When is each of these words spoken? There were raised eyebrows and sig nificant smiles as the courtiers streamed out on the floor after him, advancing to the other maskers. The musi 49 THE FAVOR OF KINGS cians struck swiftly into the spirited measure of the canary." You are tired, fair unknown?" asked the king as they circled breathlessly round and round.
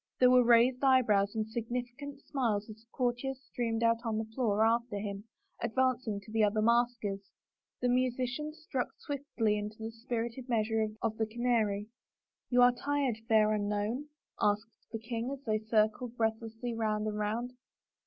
There 0.19 0.31
were 0.31 0.43
raised 0.43 0.83
eyebrows 0.83 1.35
and 1.35 1.45
sig 1.47 1.69
nificant 1.69 2.23
smiles 2.25 2.67
as 2.71 2.77
the 2.77 2.87
courtiers 2.91 3.39
streamed 3.39 3.83
out 3.83 3.97
on 4.03 4.17
the 4.17 4.25
floor 4.33 4.65
after 4.65 4.95
him, 4.97 5.25
advancing 5.61 6.19
to 6.21 6.31
the 6.31 6.43
other 6.43 6.59
maskers. 6.59 7.21
The 7.81 7.87
musi 7.87 8.09
49 8.09 8.09
THE 8.09 8.09
FAVOR 8.09 8.09
OF 8.09 8.17
KINGS 8.17 8.39
cians 8.57 8.63
struck 8.63 8.87
swiftly 8.97 9.57
into 9.59 9.77
the 9.77 9.91
spirited 9.91 10.49
measure 10.49 10.87
of 11.03 11.17
the 11.17 11.27
canary." 11.27 11.89
You 12.49 12.63
are 12.63 12.71
tired, 12.71 13.17
fair 13.27 13.51
unknown?" 13.51 14.07
asked 14.41 14.71
the 14.91 14.97
king 14.97 15.29
as 15.29 15.43
they 15.45 15.59
circled 15.59 16.17
breathlessly 16.17 16.73
round 16.73 17.05
and 17.05 17.19
round. 17.19 17.53